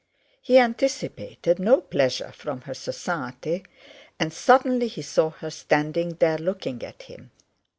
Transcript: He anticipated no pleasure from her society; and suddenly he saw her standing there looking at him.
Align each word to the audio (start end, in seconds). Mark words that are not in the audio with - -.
He 0.41 0.57
anticipated 0.57 1.59
no 1.59 1.79
pleasure 1.79 2.31
from 2.31 2.61
her 2.61 2.73
society; 2.73 3.63
and 4.19 4.33
suddenly 4.33 4.87
he 4.87 5.03
saw 5.03 5.29
her 5.29 5.51
standing 5.51 6.15
there 6.15 6.39
looking 6.39 6.81
at 6.83 7.03
him. 7.03 7.29